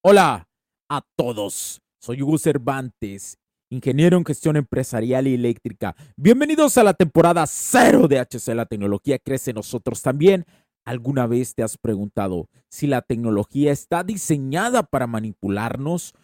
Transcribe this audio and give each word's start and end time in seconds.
Hola 0.00 0.48
a 0.88 1.02
todos, 1.16 1.82
soy 2.00 2.22
Hugo 2.22 2.38
Cervantes, 2.38 3.36
ingeniero 3.68 4.16
en 4.16 4.24
gestión 4.24 4.54
empresarial 4.54 5.26
y 5.26 5.34
eléctrica. 5.34 5.96
Bienvenidos 6.16 6.78
a 6.78 6.84
la 6.84 6.94
temporada 6.94 7.44
cero 7.48 8.06
de 8.06 8.20
HC 8.20 8.54
La 8.54 8.66
tecnología 8.66 9.18
crece 9.18 9.52
nosotros 9.52 10.00
también. 10.00 10.44
¿Alguna 10.84 11.26
vez 11.26 11.56
te 11.56 11.64
has 11.64 11.76
preguntado 11.76 12.48
si 12.70 12.86
la 12.86 13.02
tecnología 13.02 13.72
está 13.72 14.04
diseñada 14.04 14.84
para 14.84 15.08
manipularnos? 15.08 16.14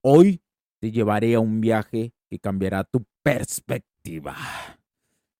Hoy 0.00 0.40
te 0.80 0.92
llevaré 0.92 1.34
a 1.34 1.40
un 1.40 1.60
viaje 1.60 2.12
que 2.30 2.38
cambiará 2.38 2.84
tu 2.84 3.04
perspectiva. 3.24 4.36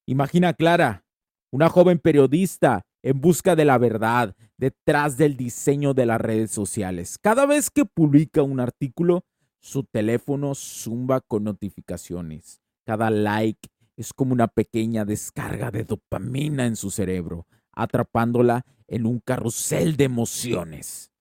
Imagina 0.04 0.52
Clara, 0.52 1.04
una 1.52 1.68
joven 1.68 2.00
periodista 2.00 2.84
en 3.04 3.20
busca 3.20 3.54
de 3.54 3.66
la 3.66 3.76
verdad 3.76 4.34
detrás 4.56 5.18
del 5.18 5.36
diseño 5.36 5.92
de 5.92 6.06
las 6.06 6.18
redes 6.18 6.50
sociales. 6.50 7.18
Cada 7.18 7.44
vez 7.44 7.70
que 7.70 7.84
publica 7.84 8.42
un 8.42 8.60
artículo, 8.60 9.26
su 9.60 9.84
teléfono 9.84 10.54
zumba 10.54 11.20
con 11.20 11.44
notificaciones. 11.44 12.62
Cada 12.84 13.10
like 13.10 13.68
es 13.96 14.14
como 14.14 14.32
una 14.32 14.48
pequeña 14.48 15.04
descarga 15.04 15.70
de 15.70 15.84
dopamina 15.84 16.64
en 16.64 16.76
su 16.76 16.90
cerebro, 16.90 17.46
atrapándola 17.72 18.64
en 18.88 19.04
un 19.04 19.20
carrusel 19.20 19.98
de 19.98 20.04
emociones. 20.04 21.12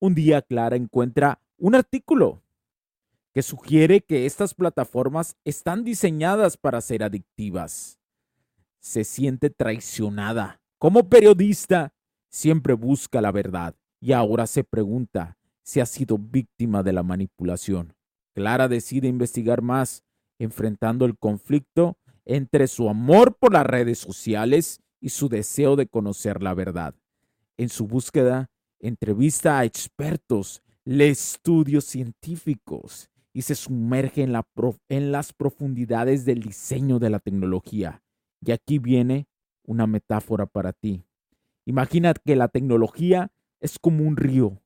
Un 0.00 0.14
día 0.14 0.40
Clara 0.40 0.76
encuentra 0.76 1.42
un 1.58 1.74
artículo 1.74 2.42
que 3.34 3.42
sugiere 3.42 4.00
que 4.00 4.24
estas 4.24 4.54
plataformas 4.54 5.36
están 5.44 5.84
diseñadas 5.84 6.56
para 6.56 6.80
ser 6.80 7.02
adictivas. 7.02 7.98
Se 8.80 9.04
siente 9.04 9.50
traicionada 9.50 10.62
como 10.78 11.08
periodista, 11.08 11.94
siempre 12.28 12.74
busca 12.74 13.20
la 13.20 13.32
verdad 13.32 13.74
y 14.00 14.12
ahora 14.12 14.46
se 14.46 14.62
pregunta 14.62 15.38
si 15.62 15.80
ha 15.80 15.86
sido 15.86 16.18
víctima 16.18 16.82
de 16.82 16.92
la 16.92 17.02
manipulación. 17.02 17.94
Clara 18.34 18.68
decide 18.68 19.08
investigar 19.08 19.62
más, 19.62 20.04
enfrentando 20.38 21.06
el 21.06 21.16
conflicto 21.16 21.96
entre 22.26 22.66
su 22.66 22.90
amor 22.90 23.36
por 23.38 23.52
las 23.52 23.64
redes 23.64 23.98
sociales 23.98 24.80
y 25.00 25.08
su 25.08 25.28
deseo 25.28 25.76
de 25.76 25.86
conocer 25.86 26.42
la 26.42 26.52
verdad. 26.52 26.94
En 27.56 27.70
su 27.70 27.86
búsqueda, 27.86 28.50
entrevista 28.78 29.58
a 29.58 29.64
expertos, 29.64 30.62
lee 30.84 31.04
estudios 31.04 31.86
científicos 31.86 33.08
y 33.32 33.42
se 33.42 33.54
sumerge 33.54 34.22
en, 34.22 34.34
en 34.88 35.12
las 35.12 35.32
profundidades 35.32 36.24
del 36.24 36.42
diseño 36.42 36.98
de 36.98 37.10
la 37.10 37.18
tecnología. 37.18 38.02
Y 38.44 38.52
aquí 38.52 38.78
viene 38.78 39.26
una 39.66 39.86
metáfora 39.86 40.46
para 40.46 40.72
ti. 40.72 41.04
Imagina 41.66 42.14
que 42.14 42.36
la 42.36 42.48
tecnología 42.48 43.30
es 43.60 43.78
como 43.78 44.04
un 44.04 44.16
río, 44.16 44.62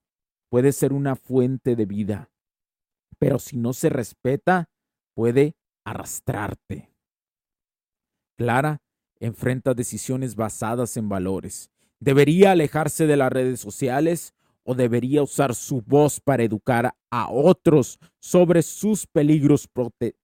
puede 0.49 0.73
ser 0.73 0.93
una 0.93 1.17
fuente 1.17 1.75
de 1.77 1.87
vida, 1.87 2.31
pero 3.19 3.39
si 3.39 3.57
no 3.57 3.73
se 3.73 3.89
respeta, 3.89 4.69
puede 5.15 5.57
arrastrarte. 5.85 6.91
Clara 8.37 8.83
enfrenta 9.19 9.75
decisiones 9.75 10.35
basadas 10.35 10.97
en 10.97 11.09
valores. 11.09 11.71
¿Debería 11.99 12.53
alejarse 12.53 13.07
de 13.07 13.17
las 13.17 13.31
redes 13.31 13.61
sociales 13.61 14.35
o 14.63 14.75
debería 14.75 15.23
usar 15.23 15.55
su 15.55 15.83
voz 15.83 16.21
para 16.21 16.43
educar 16.43 16.95
a 17.11 17.31
otros 17.31 17.99
sobre 18.19 18.63
sus 18.63 19.07
peligros 19.07 19.69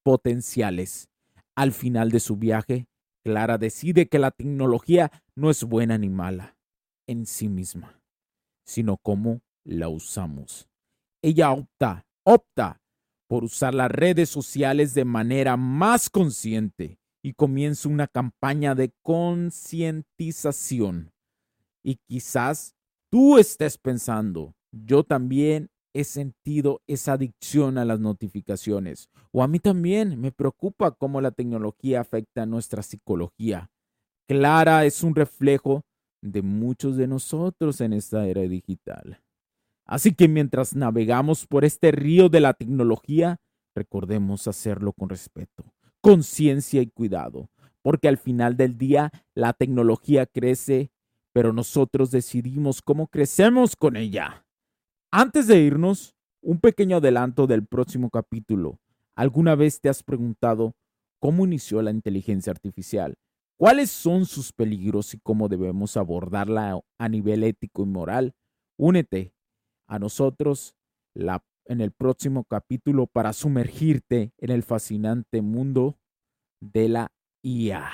potenciales? 0.03 1.09
Al 1.55 1.73
final 1.73 2.11
de 2.11 2.21
su 2.21 2.37
viaje, 2.37 2.87
Clara 3.27 3.59
decide 3.59 4.07
que 4.07 4.21
la 4.21 4.31
tecnología 4.31 5.11
no 5.35 5.51
es 5.51 5.65
buena 5.65 5.99
ni 5.99 6.09
mala 6.09 6.57
en 7.09 7.27
sí 7.27 7.49
misma, 7.49 8.01
sino 8.65 8.99
cómo 8.99 9.41
la 9.65 9.89
usamos. 9.89 10.69
Ella 11.23 11.51
opta, 11.51 12.07
opta 12.23 12.81
por 13.27 13.43
usar 13.43 13.75
las 13.75 13.91
redes 13.91 14.29
sociales 14.29 14.95
de 14.95 15.05
manera 15.05 15.57
más 15.57 16.09
consciente 16.09 17.01
y 17.21 17.33
comienza 17.33 17.89
una 17.89 18.07
campaña 18.07 18.77
de 18.77 18.93
concientización. 19.03 21.11
Y 21.83 21.97
quizás 22.07 22.77
tú 23.11 23.39
estés 23.39 23.77
pensando, 23.77 24.55
yo 24.71 25.03
también 25.03 25.69
he 25.97 26.05
sentido 26.05 26.83
esa 26.87 27.15
adicción 27.15 27.79
a 27.79 27.85
las 27.85 28.01
notificaciones. 28.01 29.09
O 29.33 29.43
a 29.43 29.49
mí 29.49 29.59
también 29.59 30.21
me 30.21 30.31
preocupa 30.31 30.91
cómo 30.91 31.21
la 31.21 31.31
tecnología 31.31 32.01
afecta 32.01 32.43
a 32.43 32.47
nuestra 32.47 32.83
psicología. 32.83 33.71
Clara 34.29 34.85
es 34.85 35.03
un 35.03 35.15
reflejo 35.15 35.85
de 36.21 36.43
muchos 36.43 36.97
de 36.97 37.07
nosotros 37.07 37.81
en 37.81 37.93
esta 37.93 38.27
era 38.27 38.43
digital. 38.43 39.23
Así 39.87 40.15
que 40.15 40.29
mientras 40.29 40.75
navegamos 40.75 41.47
por 41.47 41.65
este 41.65 41.93
río 41.93 42.29
de 42.29 42.41
la 42.41 42.55
tecnología, 42.55 43.39
recordemos 43.75 44.49
hacerlo 44.49 44.93
con 44.93 45.09
respeto, 45.09 45.65
conciencia 46.01 46.83
y 46.83 46.89
cuidado, 46.89 47.49
porque 47.83 48.09
al 48.09 48.19
final 48.19 48.57
del 48.57 48.77
día 48.77 49.13
la 49.35 49.53
tecnología 49.53 50.27
crece, 50.27 50.91
pero 51.33 51.53
nosotros 51.53 52.11
decidimos 52.11 52.83
cómo 52.83 53.07
crecemos 53.07 53.77
con 53.77 53.97
ella. 53.97 54.46
Antes 55.13 55.47
de 55.47 55.61
irnos, 55.61 56.15
un 56.43 56.59
pequeño 56.59 56.97
adelanto 56.97 57.47
del 57.47 57.65
próximo 57.65 58.11
capítulo. 58.11 58.81
¿Alguna 59.15 59.55
vez 59.55 59.81
te 59.81 59.89
has 59.89 60.03
preguntado 60.03 60.75
cómo 61.21 61.47
inició 61.47 61.81
la 61.81 61.93
inteligencia 61.93 62.51
artificial? 62.51 63.15
¿Cuáles 63.57 63.91
son 63.91 64.27
sus 64.27 64.53
peligros 64.53 65.15
y 65.15 65.19
cómo 65.21 65.49
debemos 65.49 65.97
abordarla 65.97 66.81
a 66.99 67.09
nivel 67.09 67.45
ético 67.45 67.85
y 67.85 67.87
moral? 67.87 68.35
Únete 68.77 69.33
a 69.87 69.99
nosotros 69.99 70.75
en 71.15 71.81
el 71.81 71.93
próximo 71.93 72.45
capítulo 72.45 73.07
para 73.07 73.33
sumergirte 73.33 74.33
en 74.39 74.51
el 74.51 74.63
fascinante 74.63 75.41
mundo 75.41 75.99
de 76.61 76.89
la 76.89 77.13
IA. 77.43 77.91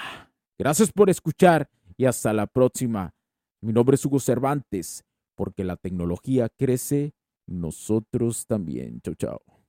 Gracias 0.58 0.90
por 0.90 1.10
escuchar 1.10 1.68
y 1.96 2.06
hasta 2.06 2.32
la 2.32 2.46
próxima. 2.46 3.14
Mi 3.60 3.72
nombre 3.72 3.94
es 3.94 4.04
Hugo 4.04 4.18
Cervantes 4.18 5.04
porque 5.34 5.64
la 5.64 5.76
tecnología 5.76 6.48
crece, 6.48 7.14
nosotros 7.46 8.46
también. 8.46 9.00
Chau, 9.02 9.14
chau. 9.14 9.61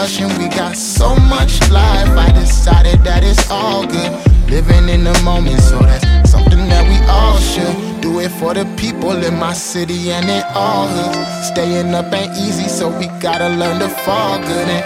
We 0.00 0.48
got 0.48 0.76
so 0.76 1.14
much 1.14 1.60
life. 1.70 2.08
I 2.16 2.32
decided 2.32 3.04
that 3.04 3.22
it's 3.22 3.50
all 3.50 3.86
good. 3.86 4.10
Living 4.48 4.88
in 4.88 5.04
the 5.04 5.12
moment, 5.22 5.60
so 5.60 5.78
that's 5.78 6.30
something 6.30 6.56
that 6.72 6.88
we 6.88 6.96
all 7.06 7.36
should. 7.36 8.00
Do 8.00 8.20
it 8.20 8.30
for 8.30 8.54
the 8.54 8.64
people 8.78 9.12
in 9.12 9.38
my 9.38 9.52
city 9.52 10.10
and 10.10 10.24
it 10.24 10.46
all 10.54 10.88
hoods. 10.88 11.48
Staying 11.48 11.92
up 11.92 12.10
ain't 12.14 12.32
easy, 12.38 12.66
so 12.66 12.88
we 12.88 13.08
gotta 13.20 13.50
learn 13.50 13.78
to 13.80 13.90
fall 13.90 14.38
good 14.38 14.68
and 14.68 14.84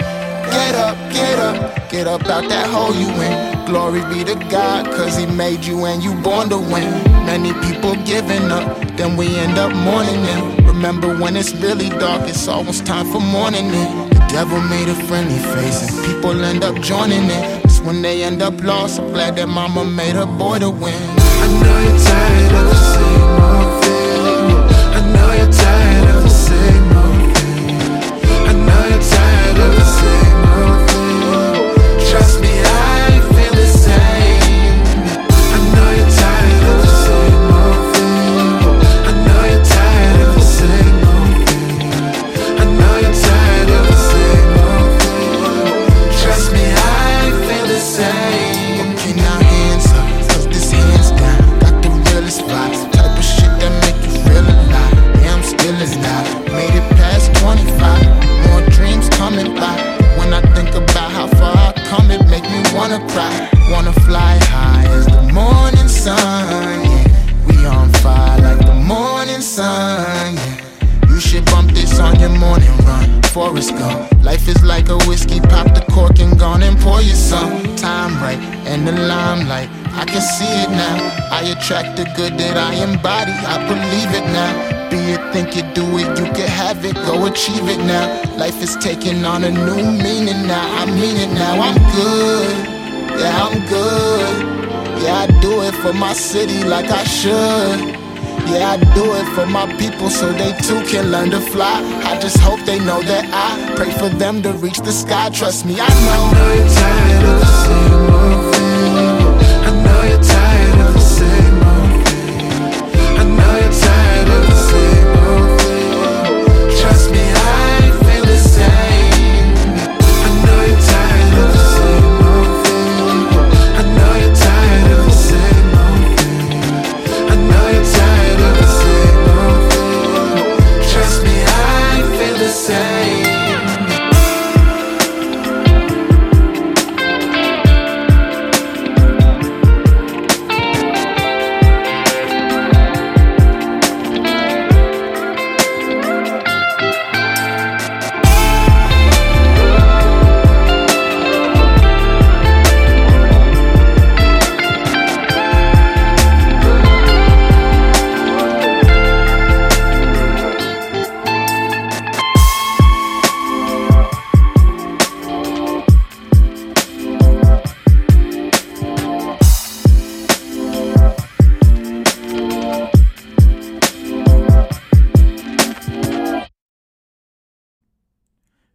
get 0.51 0.75
up, 0.75 0.97
get 1.13 1.39
up. 1.39 1.89
Get 1.89 2.07
up 2.07 2.27
out 2.27 2.49
that 2.49 2.67
hole 2.69 2.93
you 2.93 3.07
in. 3.07 3.65
Glory 3.65 4.01
be 4.13 4.25
to 4.25 4.35
God, 4.51 4.85
cause 4.87 5.15
He 5.15 5.25
made 5.27 5.63
you 5.63 5.85
and 5.85 6.03
you 6.03 6.13
born 6.15 6.49
to 6.49 6.57
win. 6.57 6.91
Many 7.25 7.53
people 7.65 7.95
giving 8.03 8.51
up, 8.51 8.67
then 8.97 9.15
we 9.15 9.27
end 9.37 9.57
up 9.57 9.73
mourning 9.73 10.21
them. 10.23 10.67
Remember 10.67 11.17
when 11.17 11.37
it's 11.37 11.53
really 11.55 11.87
dark, 11.87 12.27
it's 12.27 12.49
almost 12.49 12.85
time 12.85 13.09
for 13.13 13.21
morning. 13.21 13.67
It. 13.71 14.14
Devil 14.35 14.59
made 14.63 14.89
a 14.89 14.95
friendly 15.07 15.39
face, 15.55 15.87
and 15.87 16.05
people 16.05 16.43
end 16.43 16.65
up 16.65 16.75
joining 16.81 17.23
it. 17.23 17.63
It's 17.63 17.79
when 17.79 18.01
they 18.01 18.21
end 18.21 18.41
up 18.41 18.61
lost. 18.61 18.99
I'm 18.99 19.13
glad 19.13 19.37
that 19.37 19.47
mama 19.47 19.85
made 19.85 20.15
her 20.15 20.25
boy 20.25 20.59
to 20.59 20.69
win. 20.69 20.93
I 20.93 21.47
know 21.63 21.79
you're 21.79 21.99
tired 22.03 22.67
of 22.67 22.84
Life 74.23 74.47
is 74.47 74.63
like 74.63 74.89
a 74.89 74.97
whiskey, 75.07 75.39
pop 75.39 75.67
the 75.73 75.85
cork 75.91 76.19
and 76.19 76.37
gone 76.39 76.63
and 76.63 76.77
pour 76.79 77.01
you 77.01 77.15
some. 77.15 77.75
Time 77.75 78.13
right 78.21 78.39
and 78.65 78.87
the 78.87 78.91
limelight. 78.91 79.69
I 79.93 80.03
can 80.05 80.21
see 80.21 80.53
it 80.63 80.69
now. 80.69 80.97
I 81.31 81.41
attract 81.55 81.97
the 81.97 82.05
good 82.15 82.37
that 82.37 82.57
I 82.57 82.73
embody. 82.83 83.31
I 83.31 83.57
believe 83.67 84.11
it 84.19 84.25
now. 84.33 84.75
Be 84.89 84.97
it, 85.13 85.33
think 85.33 85.57
it, 85.57 85.73
do 85.73 85.83
it, 85.97 86.07
you 86.19 86.25
can 86.33 86.47
have 86.47 86.85
it, 86.85 86.95
go 86.95 87.25
achieve 87.25 87.67
it 87.69 87.79
now. 87.79 88.05
Life 88.37 88.61
is 88.61 88.75
taking 88.77 89.25
on 89.25 89.43
a 89.43 89.51
new 89.51 89.83
meaning 90.03 90.45
now. 90.45 90.81
I 90.81 90.85
mean 90.85 91.17
it 91.17 91.33
now. 91.33 91.59
I'm 91.59 91.79
good. 91.95 92.55
Yeah, 93.19 93.45
I'm 93.45 93.59
good. 93.67 95.01
Yeah, 95.01 95.25
I 95.25 95.39
do 95.41 95.61
it 95.63 95.73
for 95.75 95.93
my 95.93 96.13
city 96.13 96.63
like 96.63 96.91
I 96.91 97.03
should. 97.03 98.04
Yeah, 98.47 98.71
I 98.71 98.77
do 98.93 99.15
it 99.15 99.27
for 99.35 99.45
my 99.45 99.65
people 99.77 100.09
so 100.09 100.31
they 100.31 100.51
too 100.61 100.83
can 100.85 101.11
learn 101.11 101.31
to 101.31 101.41
fly. 101.41 101.81
I 102.03 102.19
just 102.19 102.37
hope 102.37 102.59
they 102.65 102.79
know 102.79 103.01
that 103.01 103.25
I 103.33 103.75
pray 103.75 103.91
for 103.91 104.09
them 104.09 104.41
to 104.43 104.53
reach 104.53 104.79
the 104.79 104.91
sky. 104.91 105.29
Trust 105.29 105.65
me, 105.65 105.75
I 105.79 105.89
know. 106.05 107.44